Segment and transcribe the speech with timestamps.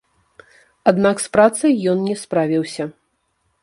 [0.93, 2.83] Аднак з працай ён не справіўся.